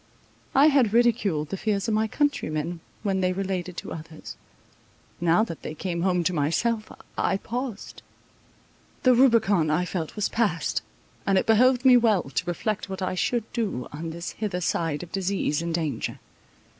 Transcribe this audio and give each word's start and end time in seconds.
I 0.55 0.65
had 0.69 0.93
ridiculed 0.93 1.49
the 1.49 1.57
fears 1.57 1.87
of 1.87 1.93
my 1.93 2.07
countrymen, 2.07 2.79
when 3.03 3.21
they 3.21 3.33
related 3.33 3.77
to 3.77 3.93
others; 3.93 4.35
now 5.19 5.43
that 5.43 5.61
they 5.61 5.75
came 5.75 6.01
home 6.01 6.23
to 6.23 6.33
myself, 6.33 6.91
I 7.19 7.37
paused. 7.37 8.01
The 9.03 9.13
Rubicon, 9.13 9.69
I 9.69 9.85
felt, 9.85 10.15
was 10.15 10.27
passed; 10.27 10.81
and 11.27 11.37
it 11.37 11.45
behoved 11.45 11.85
me 11.85 11.97
well 11.97 12.23
to 12.23 12.45
reflect 12.47 12.89
what 12.89 13.03
I 13.03 13.13
should 13.13 13.43
do 13.53 13.87
on 13.93 14.09
this 14.09 14.31
hither 14.31 14.59
side 14.59 15.03
of 15.03 15.11
disease 15.11 15.61
and 15.61 15.71
danger. 15.71 16.19